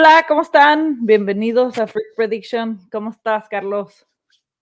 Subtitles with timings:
[0.00, 1.04] Hola, ¿cómo están?
[1.04, 2.78] Bienvenidos a Freak Prediction.
[2.92, 4.06] ¿Cómo estás, Carlos?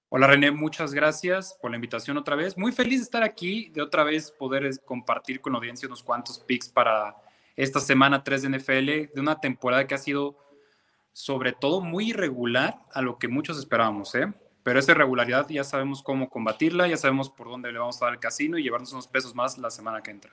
[0.09, 2.57] Hola René, muchas gracias por la invitación otra vez.
[2.57, 6.39] Muy feliz de estar aquí, de otra vez poder compartir con la audiencia unos cuantos
[6.39, 7.17] picks para
[7.55, 10.39] esta semana 3 de NFL, de una temporada que ha sido
[11.13, 14.33] sobre todo muy irregular a lo que muchos esperábamos, ¿eh?
[14.63, 18.15] Pero esa irregularidad ya sabemos cómo combatirla, ya sabemos por dónde le vamos a dar
[18.15, 20.33] al casino y llevarnos unos pesos más la semana que entra.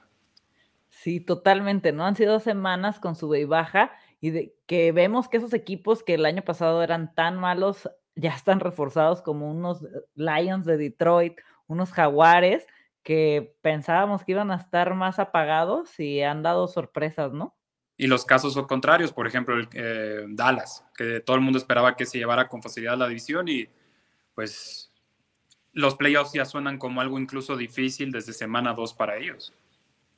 [0.92, 2.06] Sí, totalmente, ¿no?
[2.06, 3.92] Han sido semanas con sube y baja
[4.24, 8.30] y de que vemos que esos equipos que el año pasado eran tan malos ya
[8.34, 12.66] están reforzados como unos Lions de Detroit, unos Jaguares
[13.04, 17.54] que pensábamos que iban a estar más apagados y han dado sorpresas, ¿no?
[17.98, 22.06] Y los casos contrarios, por ejemplo, el, eh, Dallas, que todo el mundo esperaba que
[22.06, 23.68] se llevara con facilidad la división y
[24.36, 24.90] pues
[25.74, 29.54] los playoffs ya suenan como algo incluso difícil desde semana 2 para ellos.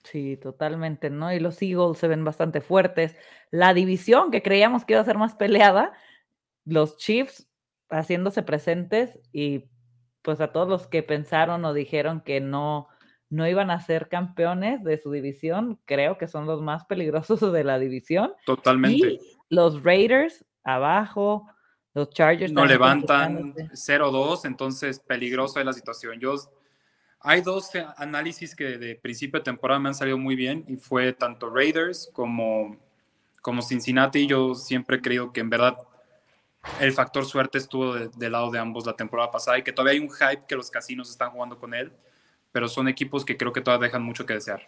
[0.06, 1.34] Sí, totalmente, ¿no?
[1.34, 3.16] Y los Eagles se ven bastante fuertes.
[3.50, 5.94] La división que creíamos que iba a ser más peleada,
[6.64, 7.50] los Chiefs
[7.90, 9.66] haciéndose presentes y
[10.22, 12.88] pues a todos los que pensaron o dijeron que no,
[13.30, 17.64] no iban a ser campeones de su división, creo que son los más peligrosos de
[17.64, 18.34] la división.
[18.46, 19.08] Totalmente.
[19.08, 21.48] Y los Raiders abajo,
[21.94, 22.52] los Chargers.
[22.52, 26.20] No levantan 0-2, entonces peligrosa es la situación.
[26.20, 26.36] Yo
[27.26, 31.12] hay dos análisis que de principio de temporada me han salido muy bien y fue
[31.12, 32.78] tanto Raiders como,
[33.42, 34.28] como Cincinnati.
[34.28, 35.76] Yo siempre he creído que en verdad
[36.80, 40.08] el factor suerte estuvo del lado de ambos la temporada pasada y que todavía hay
[40.08, 41.92] un hype que los casinos están jugando con él,
[42.52, 44.62] pero son equipos que creo que todavía dejan mucho que desear.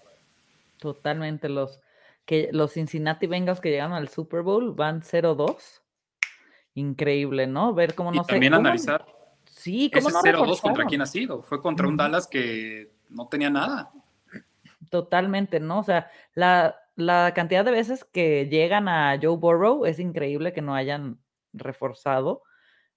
[0.79, 1.49] Totalmente.
[1.49, 1.79] Los,
[2.25, 5.81] que, los Cincinnati Bengals que llegaron al Super Bowl van 0-2.
[6.73, 7.75] Increíble, ¿no?
[7.75, 9.16] Ver cómo no y También analizar
[9.67, 11.43] Sí, ¿cómo Ese 0-2 contra quién ha sido.
[11.43, 13.91] Fue contra un Dallas que no tenía nada.
[14.89, 15.79] Totalmente, ¿no?
[15.79, 20.73] O sea, la, cantidad de veces que llegan a Joe Burrow es increíble que no
[20.73, 21.19] hayan
[21.51, 22.43] reforzado.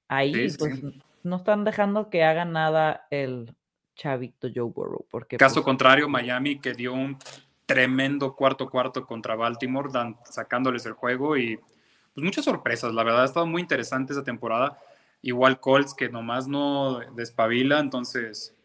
[0.06, 0.80] Ahí, pues,
[1.24, 3.52] no están dejando que haga nada el
[3.96, 5.04] chavito Joe Burrow.
[5.10, 7.18] Porque, Caso pues, contrario, Miami que dio un
[7.66, 9.88] tremendo cuarto cuarto contra Baltimore,
[10.22, 11.58] sacándoles el juego y
[12.14, 12.94] pues muchas sorpresas.
[12.94, 14.78] La verdad ha estado muy interesante esa temporada.
[15.22, 18.56] Igual Colts que nomás no despabila, entonces.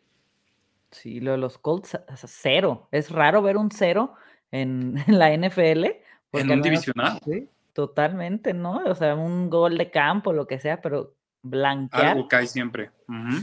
[0.92, 2.88] Sí, lo de los Colts, cero.
[2.92, 4.14] Es raro ver un cero
[4.52, 5.86] en, la NFL.
[6.32, 7.20] En un divisional.
[7.26, 8.78] Sí, totalmente, ¿no?
[8.86, 12.18] O sea, un gol de campo, lo que sea, pero blanquear.
[12.18, 12.92] Algo cae siempre.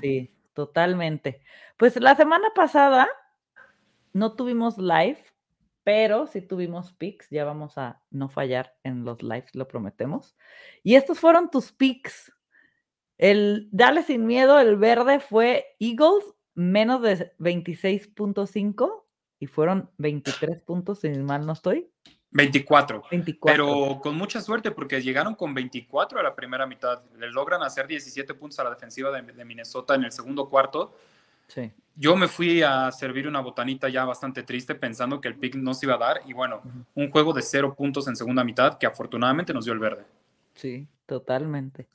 [0.01, 1.43] Sí, totalmente.
[1.77, 3.09] Pues la semana pasada
[4.12, 5.22] no tuvimos live,
[5.84, 7.28] pero sí tuvimos picks.
[7.31, 10.37] Ya vamos a no fallar en los lives, lo prometemos.
[10.83, 12.33] Y estos fueron tus picks.
[13.19, 16.25] El Dale sin miedo, el verde fue Eagles,
[16.55, 19.03] menos de 26.5
[19.39, 21.89] y fueron 23 puntos, si mal no estoy.
[22.33, 23.03] 24.
[23.11, 23.41] 24.
[23.45, 27.03] Pero con mucha suerte porque llegaron con 24 a la primera mitad.
[27.17, 30.95] Le logran hacer 17 puntos a la defensiva de, Minnesota en el segundo cuarto.
[31.47, 31.71] Sí.
[31.95, 35.75] Yo me fui a servir una botanita ya bastante triste pensando que el pick no
[35.75, 36.62] se iba a dar y bueno,
[36.95, 40.06] un juego de cero puntos en segunda mitad que afortunadamente nos dio el verde.
[40.55, 41.89] Sí, totalmente.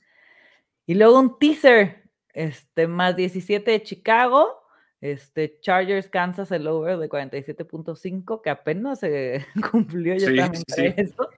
[0.88, 4.62] Y luego un teaser, este, más 17 de Chicago,
[5.02, 10.64] este, Chargers, Kansas, el over de 47.5, que apenas se cumplió, yo también
[10.96, 11.28] eso.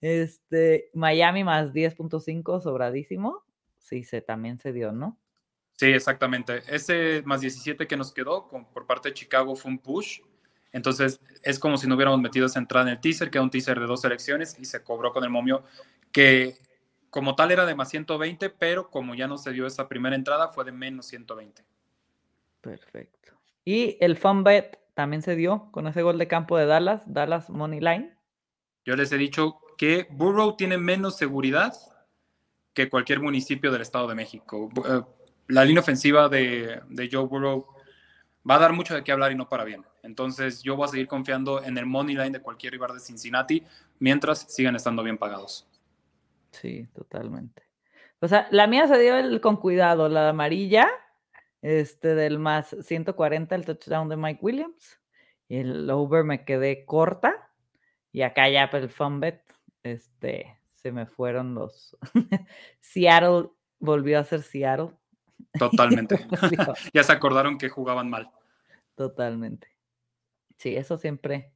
[0.00, 3.44] Este, Miami más 10.5, sobradísimo.
[3.78, 5.18] Sí, se, también se dio, ¿no?
[5.76, 6.62] Sí, exactamente.
[6.66, 10.20] Ese más 17 que nos quedó por parte de Chicago fue un push.
[10.72, 13.50] Entonces, es como si no hubiéramos metido esa entrada en el teaser, que era un
[13.50, 15.62] teaser de dos selecciones y se cobró con el momio
[16.10, 16.56] que
[17.10, 20.48] como tal era de más 120, pero como ya no se dio esa primera entrada,
[20.48, 21.64] fue de menos 120.
[22.60, 23.32] Perfecto.
[23.64, 27.50] Y el fun bet también se dio con ese gol de campo de Dallas, Dallas
[27.50, 28.14] Money Line.
[28.84, 31.74] Yo les he dicho que Burrow tiene menos seguridad
[32.74, 34.70] que cualquier municipio del Estado de México.
[34.88, 35.02] Eh,
[35.48, 37.66] la línea ofensiva de, de Joe Burrow
[38.48, 39.84] va a dar mucho de qué hablar y no para bien.
[40.02, 43.62] Entonces yo voy a seguir confiando en el money line de cualquier rival de Cincinnati
[43.98, 45.67] mientras sigan estando bien pagados.
[46.50, 47.62] Sí, totalmente.
[48.20, 50.88] O sea, la mía se dio el, con cuidado, la amarilla,
[51.62, 55.00] este del más 140, el touchdown de Mike Williams.
[55.48, 57.50] Y el over me quedé corta.
[58.12, 59.42] Y acá ya el fun bet,
[59.82, 61.96] este, se me fueron los.
[62.80, 64.90] Seattle volvió a ser Seattle.
[65.58, 66.26] Totalmente.
[66.92, 68.30] ya se acordaron que jugaban mal.
[68.96, 69.68] Totalmente.
[70.56, 71.52] Sí, eso siempre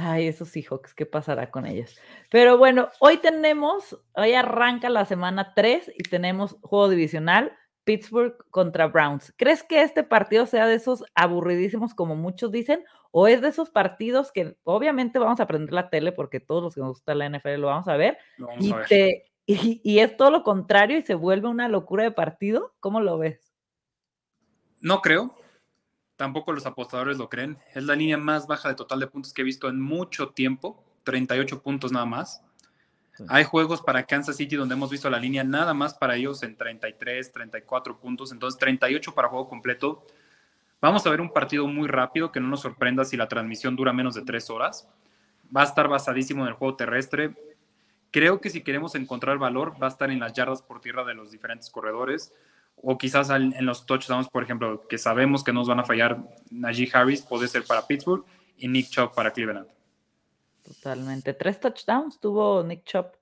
[0.00, 1.98] Ay, esos Seahawks, ¿qué pasará con ellos?
[2.30, 7.52] Pero bueno, hoy tenemos, hoy arranca la semana 3 y tenemos juego divisional,
[7.82, 9.34] Pittsburgh contra Browns.
[9.36, 12.84] ¿Crees que este partido sea de esos aburridísimos como muchos dicen?
[13.10, 16.74] ¿O es de esos partidos que obviamente vamos a aprender la tele porque todos los
[16.76, 18.18] que nos gusta la NFL lo vamos a ver?
[18.60, 18.72] y,
[19.46, 22.72] y, es todo lo contrario y se vuelve una locura de partido.
[22.78, 23.52] ¿Cómo lo ves?
[24.80, 25.34] No creo.
[26.18, 27.58] Tampoco los apostadores lo creen.
[27.76, 30.82] Es la línea más baja de total de puntos que he visto en mucho tiempo.
[31.04, 32.42] 38 puntos nada más.
[33.28, 36.56] Hay juegos para Kansas City donde hemos visto la línea nada más para ellos en
[36.56, 40.04] 33, 34 puntos, entonces 38 para juego completo.
[40.80, 43.92] Vamos a ver un partido muy rápido que no nos sorprenda si la transmisión dura
[43.92, 44.88] menos de tres horas.
[45.56, 47.36] Va a estar basadísimo en el juego terrestre.
[48.10, 51.14] Creo que si queremos encontrar valor, va a estar en las yardas por tierra de
[51.14, 52.32] los diferentes corredores
[52.82, 56.18] o quizás en los touchdowns, por ejemplo, que sabemos que nos van a fallar
[56.50, 58.24] Najee Harris, puede ser para Pittsburgh
[58.56, 59.68] y Nick Chubb para Cleveland.
[60.64, 61.32] Totalmente.
[61.34, 63.14] Tres touchdowns tuvo Nick Chop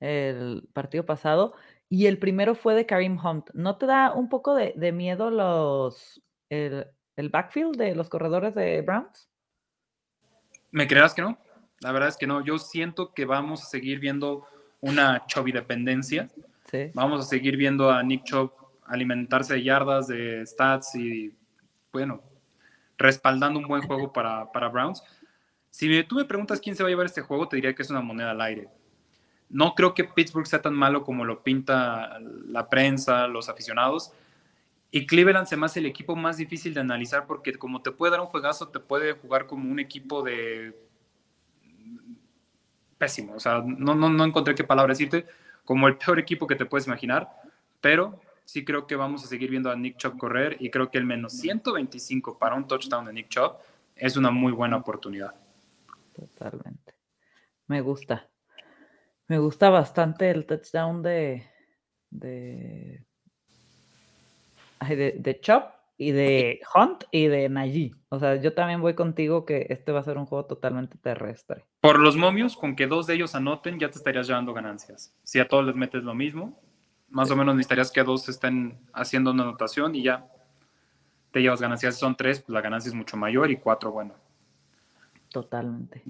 [0.00, 1.54] el partido pasado
[1.88, 3.50] y el primero fue de Karim Hunt.
[3.54, 6.86] ¿No te da un poco de, miedo los el,
[7.16, 9.28] backfield de los corredores de Browns?
[10.70, 11.38] ¿Me creas que no?
[11.80, 12.44] La verdad es que no.
[12.44, 14.46] Yo siento que vamos a seguir viendo
[14.80, 16.28] una Chubby dependencia.
[16.70, 16.90] Sí.
[16.94, 18.52] Vamos a seguir viendo a Nick Chubb
[18.90, 21.32] alimentarse de yardas, de stats y,
[21.92, 22.22] bueno,
[22.98, 25.02] respaldando un buen juego para, para Browns.
[25.70, 27.90] Si tú me preguntas quién se va a llevar este juego, te diría que es
[27.90, 28.68] una moneda al aire.
[29.48, 34.12] No creo que Pittsburgh sea tan malo como lo pinta la prensa, los aficionados.
[34.90, 38.10] Y Cleveland se me hace el equipo más difícil de analizar porque como te puede
[38.12, 40.76] dar un juegazo, te puede jugar como un equipo de
[42.98, 43.34] pésimo.
[43.34, 45.26] O sea, no, no, no encontré qué palabra decirte,
[45.64, 47.28] como el peor equipo que te puedes imaginar,
[47.80, 48.20] pero
[48.50, 51.04] sí creo que vamos a seguir viendo a Nick Chubb correr y creo que el
[51.04, 53.58] menos 125 para un touchdown de Nick Chubb
[53.94, 55.34] es una muy buena oportunidad.
[56.12, 56.94] Totalmente.
[57.68, 58.28] Me gusta.
[59.28, 61.46] Me gusta bastante el touchdown de.
[62.10, 63.04] de.
[64.88, 67.92] de, de Chop y de Hunt y de Najee.
[68.08, 71.66] O sea, yo también voy contigo que este va a ser un juego totalmente terrestre.
[71.80, 75.14] Por los momios, con que dos de ellos anoten, ya te estarías llevando ganancias.
[75.22, 76.58] Si a todos les metes lo mismo,
[77.10, 80.26] más o menos necesitarías que dos estén haciendo una anotación y ya
[81.30, 81.94] te llevas ganancias.
[81.94, 84.14] Si son tres, pues la ganancia es mucho mayor y cuatro, bueno,
[85.30, 86.02] Totalmente.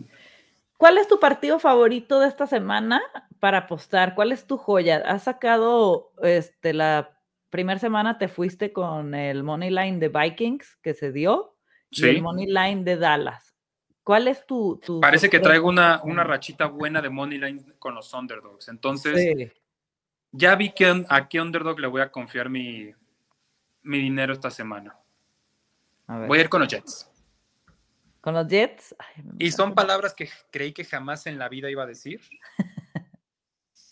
[0.77, 3.03] ¿Cuál es tu partido favorito de esta semana
[3.39, 4.15] para apostar?
[4.15, 5.03] ¿Cuál es tu joya?
[5.07, 7.19] Has sacado este, la
[7.51, 11.55] primera semana, te fuiste con el Money Line de Vikings que se dio
[11.91, 13.55] y el Money Line de Dallas.
[14.03, 14.81] ¿Cuál es tu.
[15.03, 18.69] Parece que traigo una, una rachita buena de Money Line con los underdogs.
[18.69, 19.53] Entonces,
[20.33, 22.93] ya vi que, a qué underdog le voy a confiar mi,
[23.83, 24.97] mi dinero esta semana.
[26.07, 27.09] Voy a ir con los Jets.
[28.21, 28.95] ¿Con los Jets?
[29.39, 32.21] y son palabras que creí que jamás en la vida iba a decir.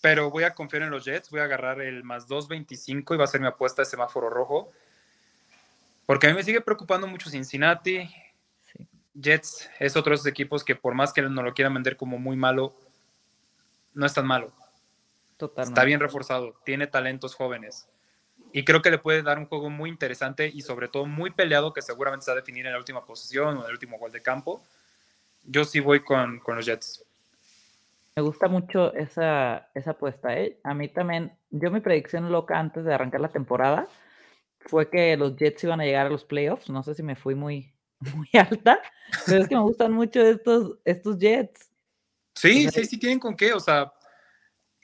[0.01, 3.25] pero voy a confiar en los Jets, voy a agarrar el más 2.25 y va
[3.25, 4.71] a ser mi apuesta de semáforo rojo.
[6.07, 8.09] Porque a mí me sigue preocupando mucho Cincinnati.
[9.15, 12.19] Jets es otro de esos equipos que por más que no lo quieran vender como
[12.19, 12.75] muy malo,
[13.95, 14.53] no es tan malo.
[15.41, 17.89] Está bien reforzado, tiene talentos jóvenes
[18.53, 21.73] y creo que le puede dar un juego muy interesante y sobre todo muy peleado
[21.73, 24.11] que seguramente se va a definir en la última posición o en el último gol
[24.11, 24.63] de campo.
[25.45, 27.05] Yo sí voy con, con los Jets.
[28.17, 30.37] Me gusta mucho esa, esa apuesta.
[30.37, 30.59] ¿eh?
[30.65, 33.87] A mí también, yo mi predicción loca antes de arrancar la temporada
[34.61, 36.69] fue que los Jets iban a llegar a los playoffs.
[36.71, 37.73] No sé si me fui muy,
[38.15, 38.81] muy alta,
[39.27, 41.71] pero es que me gustan mucho estos, estos Jets.
[42.35, 43.53] Sí, sí, sí tienen con qué.
[43.53, 43.93] O sea,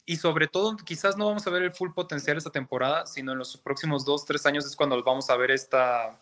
[0.06, 3.38] y sobre todo quizás no vamos a ver el full potencial esta temporada, sino en
[3.38, 6.18] los próximos dos, tres años es cuando vamos a ver esta,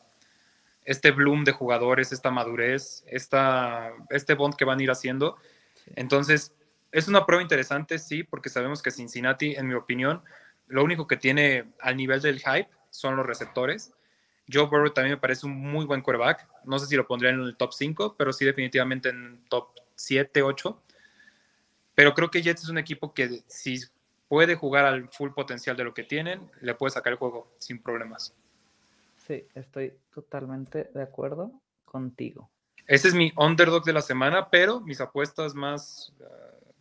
[0.84, 5.36] este bloom de jugadores, esta madurez, esta, este bond que van a ir haciendo.
[5.96, 6.54] Entonces,
[6.92, 10.22] es una prueba interesante, sí, porque sabemos que Cincinnati, en mi opinión,
[10.68, 13.92] lo único que tiene al nivel del hype son los receptores.
[14.52, 16.46] Joe Burrow también me parece un muy buen quarterback.
[16.64, 20.42] No sé si lo pondría en el top 5, pero sí definitivamente en top 7,
[20.42, 20.82] 8.
[21.94, 23.78] Pero creo que Jets es un equipo que si
[24.28, 27.82] puede jugar al full potencial de lo que tienen, le puede sacar el juego sin
[27.82, 28.34] problemas.
[29.26, 31.52] Sí, estoy totalmente de acuerdo
[31.84, 32.50] contigo.
[32.86, 36.72] Ese es mi underdog de la semana, pero mis apuestas más eh,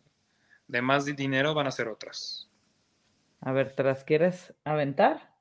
[0.66, 2.48] de más dinero van a ser otras.
[3.40, 5.32] A ver, ¿te las quieres aventar?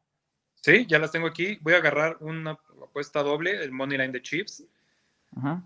[0.56, 1.58] Sí, ya las tengo aquí.
[1.62, 2.51] Voy a agarrar una
[2.84, 4.63] apuesta doble, el Money Line de Chiefs.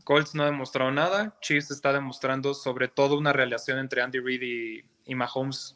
[0.03, 1.35] Colts no ha demostrado nada.
[1.41, 5.75] Chiefs está demostrando sobre todo una relación entre Andy Reid y, Mahomes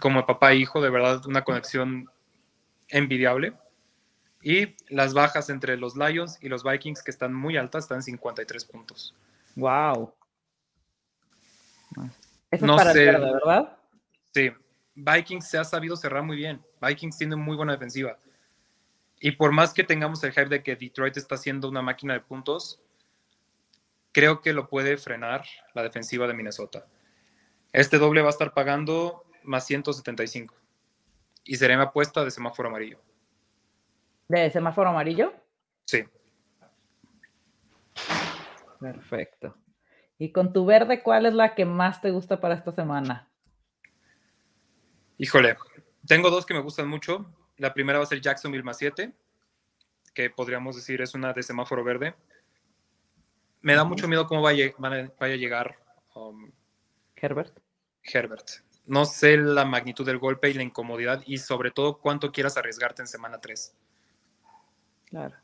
[0.00, 2.10] como papá e hijo, de verdad, una conexión
[2.88, 3.54] envidiable.
[4.42, 8.02] Y las bajas entre los Lions y los Vikings, que están muy altas, están en
[8.02, 9.14] 53 puntos.
[9.56, 10.12] ¡Wow!
[12.50, 13.76] Eso no es para sé, ¿verdad?
[14.32, 14.52] Sí.
[14.94, 16.62] Vikings se ha sabido cerrar muy bien.
[16.80, 18.18] Vikings tiene muy buena defensiva.
[19.20, 22.20] Y por más que tengamos el hype de que Detroit está haciendo una máquina de
[22.20, 22.80] puntos,
[24.12, 25.44] creo que lo puede frenar
[25.74, 26.86] la defensiva de Minnesota.
[27.72, 30.54] Este doble va a estar pagando más 175.
[31.44, 33.00] Y será mi apuesta de semáforo amarillo.
[34.28, 35.32] ¿De semáforo amarillo?
[35.84, 36.04] Sí.
[38.80, 39.56] Perfecto.
[40.18, 43.28] Y con tu verde, ¿cuál es la que más te gusta para esta semana?
[45.18, 45.56] Híjole,
[46.06, 47.30] tengo dos que me gustan mucho.
[47.58, 49.12] La primera va a ser Jacksonville más 7,
[50.12, 52.14] que podríamos decir es una de semáforo verde.
[53.62, 55.76] Me da mucho miedo cómo vaya, vaya a llegar
[56.14, 56.50] um,
[57.16, 57.58] Herbert.
[58.02, 58.48] Herbert.
[58.84, 63.02] No sé la magnitud del golpe y la incomodidad y sobre todo cuánto quieras arriesgarte
[63.02, 63.74] en semana 3.
[65.06, 65.34] Claro.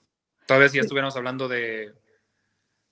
[0.47, 1.92] Todavía si ya estuviéramos hablando de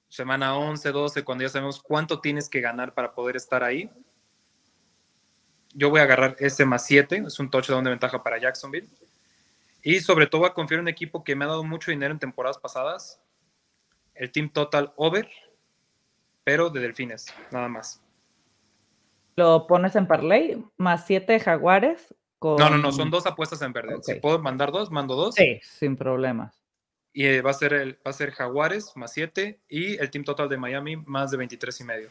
[0.08, 3.90] semana 11, 12, cuando ya sabemos cuánto tienes que ganar para poder estar ahí.
[5.72, 8.88] Yo voy a agarrar ese más 7, es un touchdown de ventaja para Jacksonville.
[9.82, 12.18] Y sobre todo a confiar en un equipo que me ha dado mucho dinero en
[12.18, 13.20] temporadas pasadas,
[14.14, 15.28] el Team Total Over,
[16.44, 18.02] pero de Delfines, nada más.
[19.36, 20.62] ¿Lo pones en parlay?
[20.76, 22.14] Más 7 Jaguares.
[22.42, 23.96] No, no, no, son dos apuestas en verde.
[24.02, 25.34] Si puedo mandar dos, mando dos.
[25.34, 26.60] Sí, sin problemas
[27.12, 30.24] y eh, va a ser el va a ser Jaguares más 7 y el team
[30.24, 32.08] total de Miami más de 23 y medio.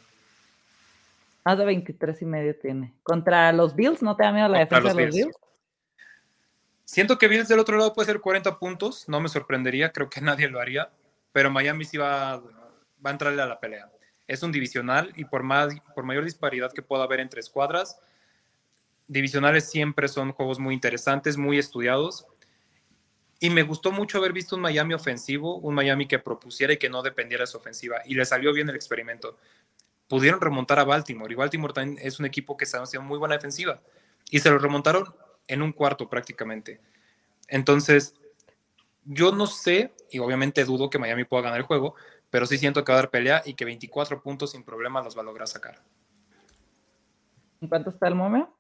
[1.46, 2.94] Más de 23 y medio tiene.
[3.04, 5.38] Contra los Bills, ¿no te da miedo la defensa de los Bills?
[6.92, 10.22] Siento que Bills del otro lado puede ser 40 puntos, no me sorprendería, creo que
[10.22, 10.90] nadie lo haría,
[11.32, 12.44] pero Miami sí va, va
[13.04, 13.92] a entrarle a la pelea.
[14.26, 18.00] Es un divisional y por, más, por mayor disparidad que pueda haber entre escuadras,
[19.08, 22.26] divisionales siempre son juegos muy interesantes, muy estudiados
[23.40, 26.90] y me gustó mucho haber visto un Miami ofensivo, un Miami que propusiera y que
[26.90, 28.02] no dependiera de su ofensiva.
[28.04, 29.38] Y le salió bien el experimento.
[30.08, 31.32] Pudieron remontar a Baltimore.
[31.32, 33.80] Y Baltimore también es un equipo que está haciendo muy buena defensiva.
[34.32, 35.06] Y se lo remontaron
[35.50, 36.80] en un cuarto prácticamente.
[37.50, 38.16] Entonces,
[39.04, 41.96] yo no sé, y obviamente dudo que Miami pueda ganar el juego,
[42.30, 45.18] pero sí siento que va a dar pelea y que 24 puntos sin problema los
[45.18, 45.82] va a lograr sacar.
[47.60, 48.56] ¿En cuánto está el momio?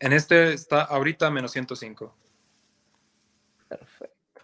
[0.00, 2.14] En este está ahorita menos 105.
[3.68, 4.42] Perfecto.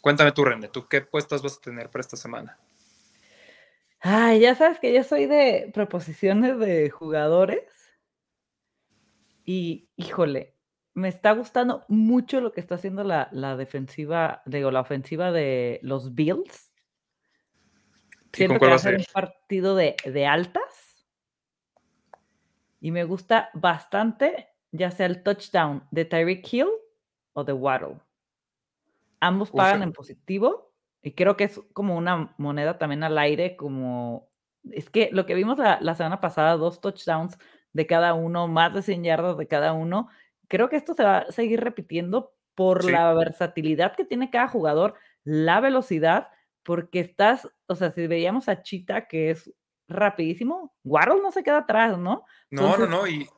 [0.00, 2.58] Cuéntame tú, René, ¿tú qué puestas vas a tener para esta semana?
[4.00, 7.79] Ay, ya sabes que yo soy de proposiciones de jugadores.
[9.44, 10.56] Y, híjole,
[10.94, 16.14] me está gustando mucho lo que está haciendo la, defensiva, digo, la ofensiva de los
[16.14, 16.72] Bills.
[18.32, 21.06] Siento que va a ser un partido de, de altas.
[22.80, 26.68] Y me gusta bastante, ya sea el touchdown de Tyreek Hill
[27.32, 28.00] o de Waddle.
[29.20, 34.30] Ambos pagan en positivo y creo que es como una moneda también al aire, como
[34.70, 37.38] es que lo que vimos la, semana pasada, dos touchdowns
[37.72, 40.08] de cada uno, más de 100 yardas de cada uno,
[40.48, 44.94] creo que esto se va a seguir repitiendo por la versatilidad que tiene cada jugador,
[45.24, 46.28] la velocidad,
[46.62, 49.52] porque estás, o sea, si veíamos a Chita que es
[49.88, 52.24] rapidísimo, Waddle no se queda atrás, ¿no?
[52.50, 53.28] No, no, no, y...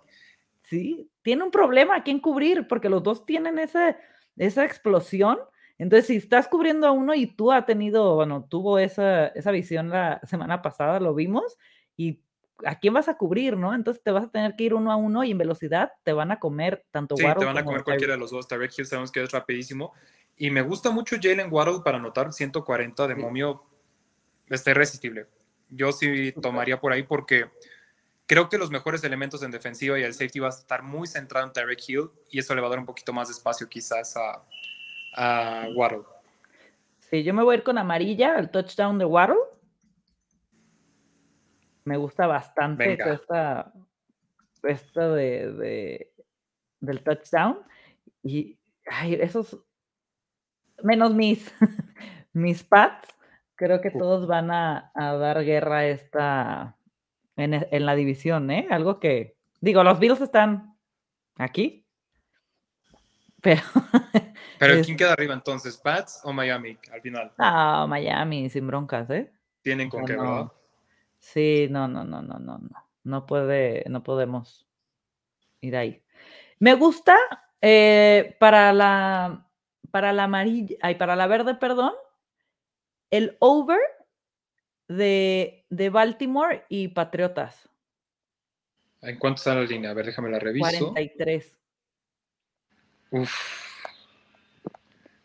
[0.62, 3.96] Sí, tiene un problema a quién cubrir, porque los dos tienen ese,
[4.36, 5.38] esa explosión
[5.82, 9.88] entonces, si estás cubriendo a uno y tú has tenido, bueno, tuvo esa, esa visión
[9.88, 11.58] la semana pasada, lo vimos,
[11.96, 12.20] y
[12.64, 13.74] ¿a quién vas a cubrir, no?
[13.74, 16.30] Entonces te vas a tener que ir uno a uno y en velocidad te van
[16.30, 18.48] a comer tanto sí, te van a comer cualquiera de los dos.
[18.48, 19.92] Tarek Hill sabemos que es rapidísimo.
[20.36, 23.64] Y me gusta mucho Jalen Waddle para anotar 140 de momio.
[24.48, 25.26] Está irresistible.
[25.68, 27.50] Yo sí tomaría por ahí porque
[28.26, 31.46] creo que los mejores elementos en defensiva y el safety va a estar muy centrado
[31.46, 34.16] en Tarek Hill y eso le va a dar un poquito más de espacio quizás
[34.16, 34.42] a,
[35.14, 36.04] a Waddle.
[36.98, 39.36] Sí, yo me voy a ir con amarilla, el touchdown de Waddle.
[41.84, 43.72] Me gusta bastante esta,
[44.62, 46.12] esta de,
[46.80, 47.58] del touchdown.
[48.22, 49.64] Y ay, esos,
[50.82, 51.52] menos mis,
[52.32, 53.08] mis pads,
[53.54, 56.76] creo que todos van a, dar guerra esta,
[57.36, 58.68] en, en la división, ¿eh?
[58.70, 60.76] Algo que, digo, los Bills están
[61.36, 61.86] aquí,
[63.40, 63.62] pero
[64.62, 65.76] ¿Pero quién queda arriba entonces?
[65.76, 67.32] ¿Pats o Miami al final?
[67.38, 69.32] Ah, Miami, sin broncas, ¿eh?
[69.62, 70.52] Tienen con qué, ¿verdad?
[71.22, 72.88] Sí, no, no, no, no, no, no.
[73.04, 74.66] No puede, no podemos
[75.60, 76.02] ir ahí.
[76.58, 77.16] Me gusta
[77.60, 79.48] eh, para la
[79.92, 81.92] para la amarilla, ay, para la verde, perdón,
[83.10, 83.78] el over
[84.88, 87.68] de, de Baltimore y Patriotas.
[89.02, 89.90] ¿En cuánto está la línea?
[89.90, 90.92] A ver, déjame la reviso.
[90.92, 91.58] 43.
[93.10, 93.32] Uf.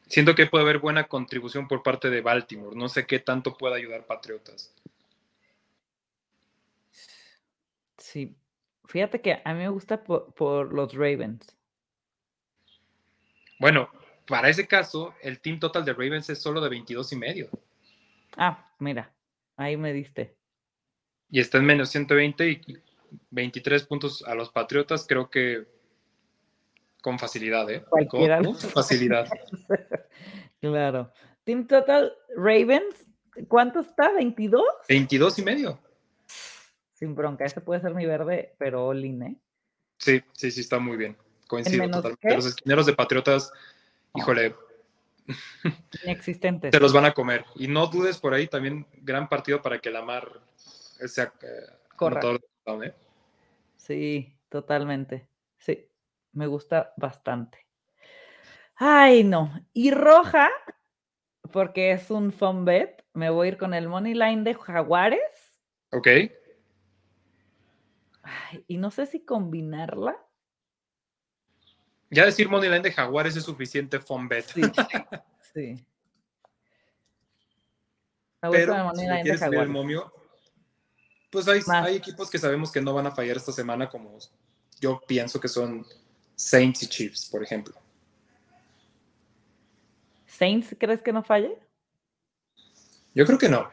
[0.07, 2.75] Siento que puede haber buena contribución por parte de Baltimore.
[2.75, 4.73] No sé qué tanto puede ayudar Patriotas.
[8.07, 8.37] Sí,
[8.85, 11.57] fíjate que a mí me gusta por, los Ravens.
[13.59, 13.89] Bueno,
[14.25, 17.49] para ese caso, el team total de Ravens es solo de 22 y medio.
[18.37, 19.13] Ah, mira,
[19.57, 20.37] ahí me diste.
[21.29, 22.61] Y está en menos 120 y
[23.31, 25.65] 23 puntos a los Patriotas, creo que
[27.01, 27.83] con facilidad, ¿eh?
[28.07, 29.27] Con, facilidad.
[30.61, 31.11] claro.
[31.43, 33.05] Team Total Ravens,
[33.49, 34.13] ¿cuánto está?
[34.13, 34.63] ¿22?
[34.87, 35.86] 22 y medio.
[36.97, 39.35] Sin bronca, ese puede ser mi verde, pero all ¿eh?
[39.99, 41.15] Sí, sí, sí, está muy bien.
[41.47, 42.35] Coincido totalmente.
[42.35, 43.53] Los esquineros de Patriotas,
[44.15, 44.55] híjole.
[46.03, 46.71] Inexistentes.
[46.71, 47.45] Te los van a comer.
[47.53, 52.93] Y no dudes por ahí también, gran partido para que la mar sea eh, ¿eh?
[53.75, 55.29] Sí, totalmente.
[55.59, 55.87] Sí,
[56.31, 57.67] me gusta bastante.
[58.75, 59.53] Ay, no.
[59.71, 60.49] Y roja,
[61.51, 65.21] porque es un fun bet, me voy a ir con el money line de Jaguares.
[65.91, 66.07] Ok.
[68.67, 70.17] Y no sé si combinarla.
[72.09, 74.45] Ya decir money line de Jaguares es suficiente fun bet.
[74.45, 74.61] Sí.
[75.53, 75.85] sí.
[78.39, 80.13] Pero si quieres el momio,
[81.29, 84.17] pues hay, hay, equipos que sabemos que no van a fallar esta semana, como
[84.79, 85.85] yo pienso que son
[86.35, 87.75] Saints y Chiefs, por ejemplo.
[90.27, 91.57] ¿Saints crees que no falle?
[93.15, 93.69] Yo creo que no.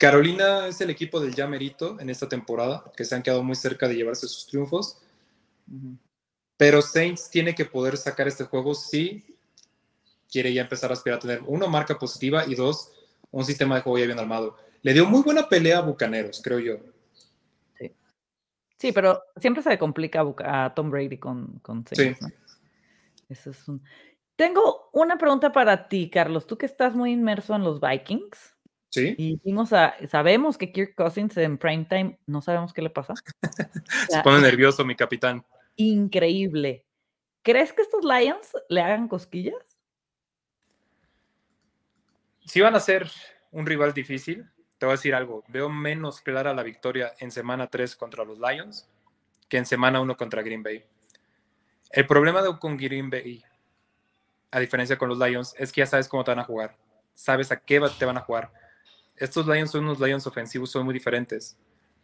[0.00, 3.54] Carolina es el equipo del ya merito en esta temporada, que se han quedado muy
[3.54, 4.98] cerca de llevarse sus triunfos.
[6.56, 9.36] Pero Saints tiene que poder sacar este juego si
[10.32, 12.90] quiere ya empezar a aspirar a tener, uno, marca positiva y dos,
[13.30, 14.56] un sistema de juego ya bien armado.
[14.80, 16.76] Le dio muy buena pelea a Bucaneros, creo yo.
[17.78, 17.94] Sí,
[18.78, 22.32] sí pero siempre se le complica a, Tom Brady con, con Saints, sí.
[23.28, 23.82] Eso es un...
[24.34, 26.46] Tengo una pregunta para ti, Carlos.
[26.46, 28.56] Tú que estás muy inmerso en los Vikings.
[28.90, 29.14] Sí.
[29.16, 33.14] Y vimos a, sabemos que Kirk Cousins en primetime, no sabemos qué le pasa.
[34.08, 35.44] Se pone nervioso mi capitán.
[35.76, 36.84] Increíble.
[37.42, 39.54] ¿Crees que estos Lions le hagan cosquillas?
[42.44, 43.10] Sí van a ser
[43.52, 44.44] un rival difícil.
[44.78, 45.44] Te voy a decir algo.
[45.48, 48.88] Veo menos clara la victoria en semana 3 contra los Lions
[49.48, 50.84] que en semana 1 contra Green Bay.
[51.90, 53.42] El problema de, con Green Bay
[54.50, 56.76] a diferencia con los Lions, es que ya sabes cómo te van a jugar.
[57.14, 58.50] Sabes a qué te van a jugar.
[59.20, 61.56] Estos Lions son unos Lions ofensivos, son muy diferentes.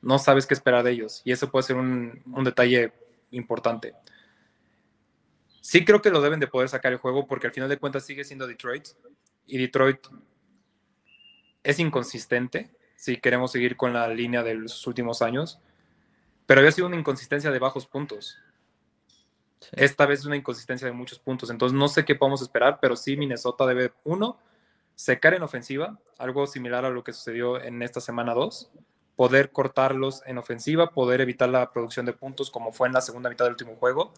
[0.02, 1.22] No sabes qué esperar de ellos.
[1.24, 2.92] Y eso puede ser un, detalle
[3.30, 3.94] importante.
[5.62, 8.04] Sí creo que lo deben de poder sacar el juego porque al final de cuentas
[8.04, 8.88] sigue siendo Detroit.
[9.46, 10.06] Y Detroit
[11.64, 15.58] es inconsistente si queremos seguir con la línea de los últimos años.
[16.44, 18.36] Pero había sido una inconsistencia de bajos puntos.
[19.72, 21.48] Esta vez es una inconsistencia de muchos puntos.
[21.48, 24.38] Entonces no sé qué podemos esperar, pero sí Minnesota debe, uno,
[24.96, 28.72] secar en ofensiva, algo similar a lo que sucedió en esta semana 2,
[29.14, 33.30] poder cortarlos en ofensiva, poder evitar la producción de puntos como fue en la segunda
[33.30, 34.12] mitad del último juego.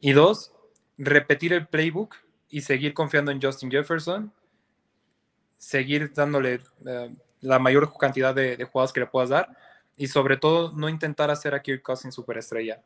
[0.00, 0.52] Y dos,
[0.96, 2.14] repetir el playbook
[2.48, 4.32] y seguir confiando en Justin Jefferson,
[5.58, 9.56] seguir dándole eh, la mayor cantidad de, jugadas que le puedas dar
[9.96, 12.82] y sobre todo no intentar hacer a Kirk Cousins superestrella.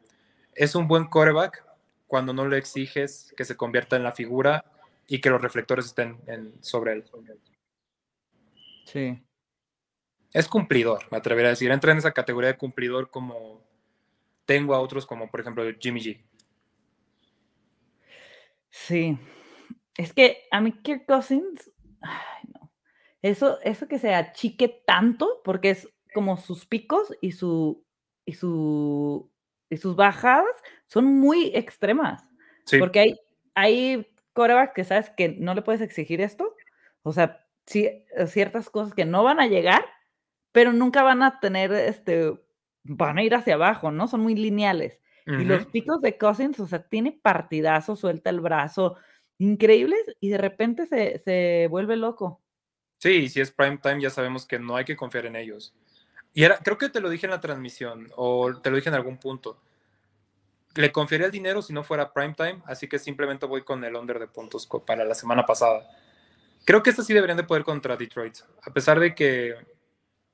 [0.55, 1.65] Es un buen quarterback,
[2.07, 4.67] cuando no le exiges que se convierta en la figura
[5.13, 6.17] y que los reflectores estén
[6.63, 7.05] sobre él.
[8.87, 9.23] Sí.
[10.33, 11.71] Es cumplidor, me atrevería a decir.
[11.71, 13.63] Entra en esa categoría de cumplidor como
[14.47, 16.25] tengo a otros como por ejemplo Jimmy G.
[18.71, 19.19] Sí.
[19.99, 21.71] Es que a mí Kirk Cousins,
[22.55, 22.73] no.
[23.21, 27.85] Eso, eso que se achique tanto, porque es como sus picos y su,
[28.25, 29.31] y su
[29.69, 32.27] y sus bajadas son muy extremas.
[32.79, 33.21] Porque hay,
[33.55, 36.55] hay corebacks que sabes que no le puedes exigir esto.
[37.03, 39.85] O sea, ciertas cosas que no van a llegar,
[40.53, 42.33] pero nunca van a tener, este,
[42.85, 44.09] van a ir hacia abajo, ¿no?
[44.09, 45.01] Son muy lineales.
[45.25, 48.97] Y los picos de Cousins, o sea, tiene partidazo, suelta el brazo,
[49.39, 52.41] increíbles, y de repente se, se vuelve loco.
[52.99, 55.75] Sí, si es prime time, ya sabemos que no hay que confiar en ellos.
[56.35, 58.95] Y era, creo que te lo dije en la transmisión o te lo dije en
[58.95, 59.61] algún punto.
[60.75, 63.95] Le confiaría el dinero si no fuera prime time, así que simplemente voy con el
[63.95, 65.87] under de puntos para la semana pasada.
[66.65, 69.55] Creo que esta sí deberían de poder contra Detroit, a pesar de que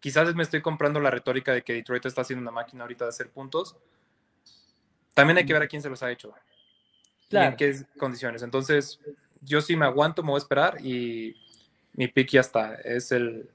[0.01, 3.11] quizás me estoy comprando la retórica de que Detroit está haciendo una máquina ahorita de
[3.11, 3.77] hacer puntos.
[5.15, 6.33] También hay que ver a quién se los ha hecho
[7.31, 8.43] y en qué condiciones.
[8.43, 9.01] Entonces,
[9.41, 11.35] yo sí me aguanto, me voy a esperar y
[11.95, 12.75] mi pick ya está.
[12.77, 13.51] Es el,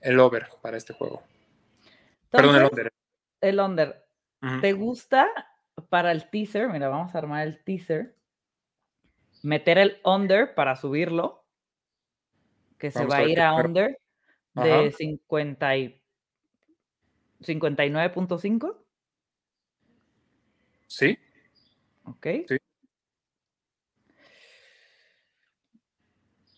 [0.00, 1.22] el over para este juego.
[2.30, 2.92] Perdón, el under.
[3.40, 4.04] El under.
[4.60, 5.28] ¿Te gusta
[5.88, 6.68] para el teaser?
[6.68, 8.16] Mira, vamos a armar el teaser.
[9.42, 11.44] Meter el under para subirlo.
[12.78, 13.98] Que se va a ir a under
[14.54, 16.02] de 50 y
[17.40, 18.76] 59.5.
[20.86, 21.18] Sí.
[22.04, 22.26] Ok.
[22.48, 22.58] Sí.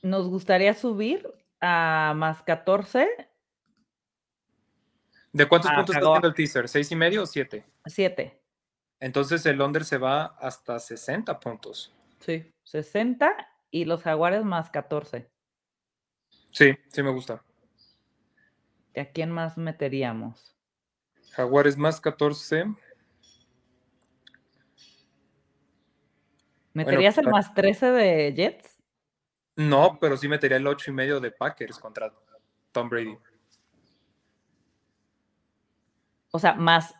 [0.03, 1.29] nos gustaría subir
[1.61, 3.09] a más 14.
[5.33, 6.69] ¿De cuántos Ah, puntos está haciendo el teaser?
[6.69, 7.65] ¿Seis y medio o siete?
[7.87, 8.40] 7.
[9.01, 11.95] Entonces el under se va hasta 60 puntos.
[12.21, 13.35] Sí, 60
[13.71, 15.31] y los jaguares más 14.
[16.51, 17.43] Sí, sí me gusta.
[18.95, 20.55] ¿Y a quién más meteríamos?
[21.33, 22.67] Jaguares más 14.
[26.73, 27.37] ¿Meterías el claro.
[27.37, 28.79] más 13 de Jets?
[29.57, 32.13] No, pero sí metería el ocho y medio de Packers contra
[32.73, 33.17] Tom Brady.
[36.31, 36.95] O sea, más.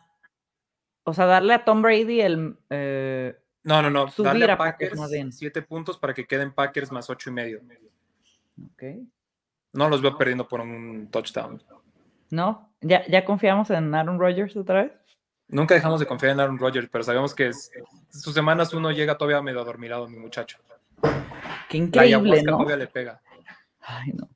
[1.11, 2.55] O sea, darle a Tom Brady el.
[2.69, 4.09] eh, No, no, no.
[4.09, 4.99] Subir Darle a Packers.
[5.31, 7.61] 7 puntos para que queden Packers más ocho y medio.
[8.73, 8.83] ok.
[9.73, 11.61] No los veo perdiendo por un touchdown.
[12.29, 12.73] ¿No?
[12.81, 14.91] ¿Ya, ¿Ya confiamos en Aaron Rodgers otra vez?
[15.47, 17.71] Nunca dejamos de confiar en Aaron Rodgers, pero sabemos que es,
[18.09, 20.57] sus semanas uno llega todavía medio adormilado, mi muchacho.
[21.69, 22.57] Qué La increíble, ayahuasca ¿no?
[22.57, 23.21] todavía le pega.
[23.81, 24.29] Ay, no.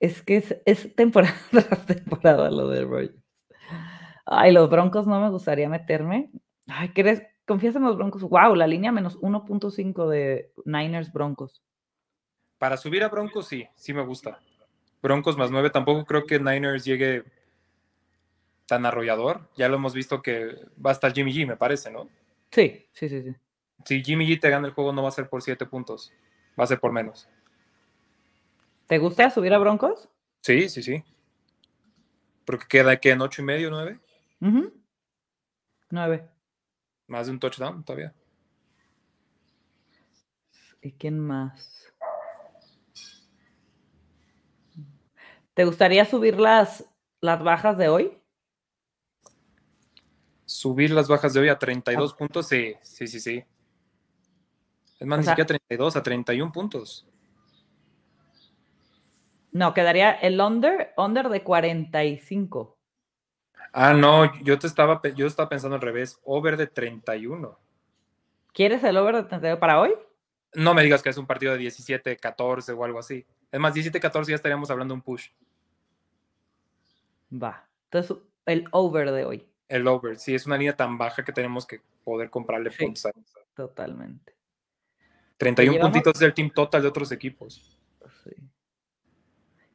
[0.00, 3.21] Es que es, es temporada tras temporada lo de Rodgers.
[4.24, 6.30] Ay, los Broncos no me gustaría meterme.
[6.66, 7.22] Ay, ¿crees?
[7.46, 8.22] ¿Confías en los Broncos?
[8.22, 11.62] Wow, la línea menos 1.5 de Niners Broncos.
[12.58, 14.40] Para subir a Broncos, sí, sí me gusta.
[15.02, 17.24] Broncos más 9, tampoco creo que Niners llegue
[18.66, 19.48] tan arrollador.
[19.56, 20.54] Ya lo hemos visto que
[20.84, 22.08] va a estar Jimmy G, me parece, ¿no?
[22.52, 23.34] Sí, sí, sí, sí.
[23.84, 26.12] Si Jimmy G te gana el juego, no va a ser por 7 puntos,
[26.58, 27.28] va a ser por menos.
[28.86, 30.08] ¿Te gusta subir a Broncos?
[30.40, 31.02] Sí, sí, sí.
[32.44, 33.98] Porque queda que en 8 y medio, 9,
[34.42, 34.72] Ujú.
[35.90, 36.28] Nueve.
[37.06, 38.14] más de un touchdown todavía.
[40.80, 41.92] ¿Y quién más?
[45.54, 46.84] ¿Te gustaría subir las,
[47.20, 48.18] las bajas de hoy?
[50.46, 53.44] Subir las bajas de hoy a 32 puntos, sí, sí, sí, sí.
[54.98, 57.06] Es más, O ni sea- siquiera 32, a 31 puntos.
[59.52, 62.78] No, quedaría el under, under de 45.
[63.72, 67.58] Ah, no, yo te estaba, yo estaba pensando al revés, over de 31.
[68.52, 69.94] ¿Quieres el over de 32 para hoy?
[70.54, 73.24] No me digas que es un partido de 17, 14 o algo así.
[73.50, 75.30] Es más, 17, 14 ya estaríamos hablando de un push.
[77.32, 77.66] Va.
[77.84, 79.48] Entonces, el over de hoy.
[79.68, 82.84] El over, sí, es una línea tan baja que tenemos que poder comprarle Sí.
[82.84, 83.10] puntos.
[83.54, 84.34] Totalmente.
[85.38, 85.92] 31 llevamos?
[85.92, 87.78] puntitos es el team total de otros equipos.
[88.22, 88.30] Sí.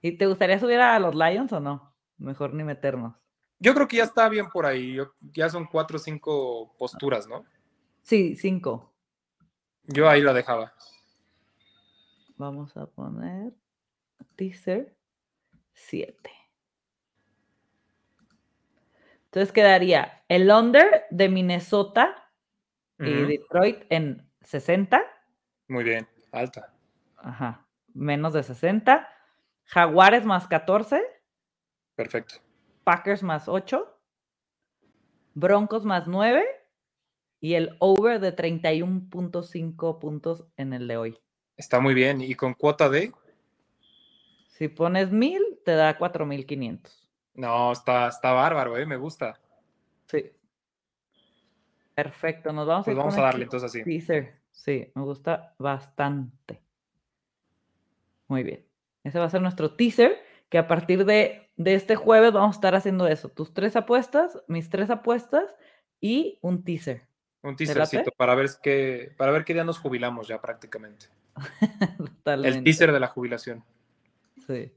[0.01, 1.93] ¿Y te gustaría subir a los Lions o no?
[2.19, 3.15] Mejor ni meternos.
[3.59, 4.93] Yo creo que ya está bien por ahí.
[4.93, 7.43] yo- ya son 4 o 5 posturas, ¿no?
[8.03, 8.93] Sí, 5.
[9.83, 10.73] Yo ahí la dejaba.
[12.37, 13.53] Vamos a poner
[14.35, 14.95] teaser
[15.73, 16.31] 7.
[19.25, 22.29] Entonces quedaría el under de Minnesota
[22.99, 25.01] y Detroit en 60.
[25.67, 26.73] Muy bien, alta.
[27.17, 27.65] Ajá.
[27.93, 29.07] Menos de 60.
[29.65, 31.01] Jaguares más 14.
[31.95, 32.35] Perfecto.
[32.87, 33.85] Packers más 8.
[35.33, 36.41] Broncos más 9.
[37.41, 41.19] Y el over de 31.5 puntos en el de hoy.
[41.57, 42.21] Está muy bien.
[42.21, 43.11] Y con cuota de.
[44.47, 47.09] Si pones 1000, te da 4500.
[47.33, 48.85] No, está, está bárbaro, ¿eh?
[48.85, 49.37] Me gusta.
[50.05, 50.31] Sí.
[51.93, 53.83] Perfecto, nos vamos Pues ir vamos a darle entonces así.
[53.83, 54.39] Teaser.
[54.53, 56.61] Sí, me gusta bastante.
[58.29, 58.65] Muy bien.
[59.03, 62.57] Ese va a ser nuestro teaser, que a partir de, de este jueves vamos a
[62.57, 63.29] estar haciendo eso.
[63.29, 65.55] Tus tres apuestas, mis tres apuestas
[65.99, 67.07] y un teaser.
[67.41, 71.07] Un teasercito para ver qué, para ver qué día nos jubilamos ya prácticamente.
[72.25, 73.63] El teaser de la jubilación.
[74.45, 74.71] Sí,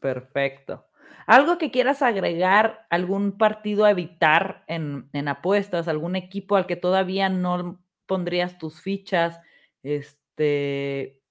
[0.00, 0.86] perfecto.
[1.26, 6.76] ¿Algo que quieras agregar, algún partido a evitar en, en apuestas, algún equipo al que
[6.76, 9.40] todavía no pondrías tus fichas?
[9.82, 11.22] Este,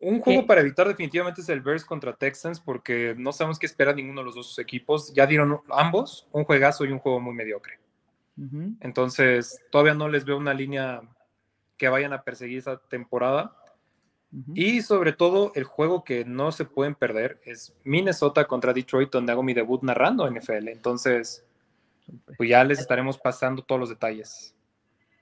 [0.00, 0.46] Un juego ¿Qué?
[0.46, 4.24] para evitar definitivamente es el Bears contra Texans porque no sabemos qué espera ninguno de
[4.24, 5.12] los dos equipos.
[5.12, 7.78] Ya dieron ambos un juegazo y un juego muy mediocre.
[8.80, 11.02] Entonces, todavía no les veo una línea
[11.76, 13.54] que vayan a perseguir esa temporada.
[14.32, 14.52] ujú.
[14.54, 19.32] Y sobre todo, el juego que no se pueden perder es Minnesota contra Detroit, donde
[19.32, 20.68] hago mi debut narrando NFL.
[20.68, 21.44] Entonces,
[22.38, 24.54] pues ya les estaremos pasando todos los detalles.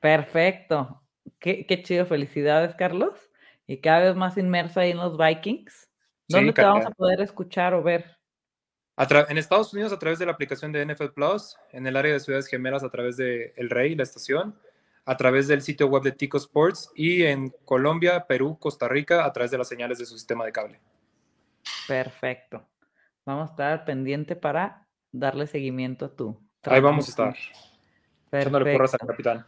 [0.00, 1.02] Perfecto.
[1.40, 2.06] Qué, qué chido.
[2.06, 3.27] Felicidades, Carlos.
[3.68, 5.72] Y cada vez más inmerso ahí en los Vikings.
[5.72, 5.88] Sí,
[6.34, 8.16] ¿Dónde te vamos a poder escuchar o ver?
[9.28, 12.18] En Estados Unidos a través de la aplicación de NFL Plus, en el área de
[12.18, 14.58] Ciudades Gemelas a través de El Rey, la estación,
[15.04, 19.32] a través del sitio web de Tico Sports y en Colombia, Perú, Costa Rica a
[19.32, 20.80] través de las señales de su sistema de cable.
[21.86, 22.66] Perfecto.
[23.24, 26.40] Vamos a estar pendiente para darle seguimiento a tu.
[26.64, 27.70] Ahí vamos a estar, transmisión.
[28.32, 29.30] echándole porras al Perfecto.
[29.30, 29.46] capitán.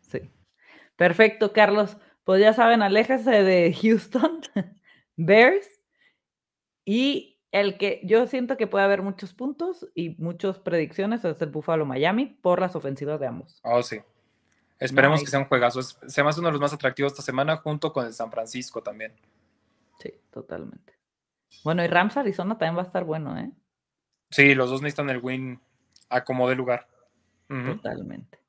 [0.00, 0.30] Sí.
[0.96, 1.96] Perfecto, Carlos.
[2.24, 4.40] Pues ya saben, aléjese de Houston,
[5.16, 5.68] Bears.
[6.84, 11.50] Y el que yo siento que puede haber muchos puntos y muchas predicciones es el
[11.50, 13.60] Buffalo Miami por las ofensivas de ambos.
[13.62, 14.00] Oh, sí.
[14.78, 15.80] Esperemos que sea un juegazo.
[15.82, 18.82] Se me hace uno de los más atractivos esta semana junto con el San Francisco
[18.82, 19.12] también.
[20.00, 20.94] Sí, totalmente.
[21.62, 23.52] Bueno, y Rams Arizona también va a estar bueno, ¿eh?
[24.30, 25.60] Sí, los dos necesitan el win
[26.08, 26.88] a como de lugar.
[27.48, 28.41] Totalmente.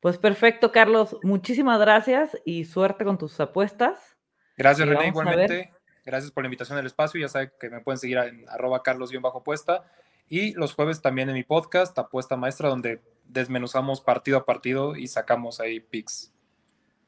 [0.00, 1.16] Pues perfecto, Carlos.
[1.22, 4.16] Muchísimas gracias y suerte con tus apuestas.
[4.56, 5.72] Gracias, René, igualmente.
[6.04, 7.20] Gracias por la invitación al espacio.
[7.20, 9.84] Ya saben que me pueden seguir en arroba carlos-apuesta.
[10.28, 15.06] Y los jueves también en mi podcast, Apuesta Maestra, donde desmenuzamos partido a partido y
[15.08, 16.32] sacamos ahí picks.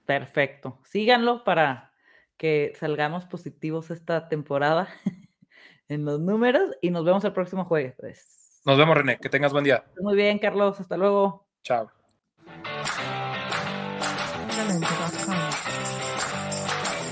[0.06, 0.78] Perfecto.
[0.84, 1.92] Síganlo para
[2.36, 4.88] que salgamos positivos esta temporada
[5.88, 8.60] en los números y nos vemos el próximo jueves.
[8.64, 9.18] Nos vemos, René.
[9.18, 9.84] Que tengas buen día.
[10.00, 10.80] Muy bien, Carlos.
[10.80, 11.46] Hasta luego.
[11.62, 11.97] Chao.
[12.64, 12.97] Thank you.